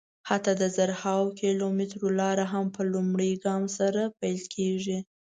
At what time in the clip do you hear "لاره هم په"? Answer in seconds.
2.19-2.81